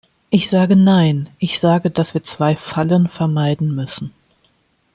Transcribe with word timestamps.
Ich 0.31 0.49
sage 0.49 0.75
Nein, 0.75 1.29
ich 1.37 1.59
sage, 1.59 1.91
dass 1.91 2.15
wir 2.15 2.23
zwei 2.23 2.55
Fallen 2.55 3.07
vermeiden 3.07 3.75
müssen. 3.75 4.11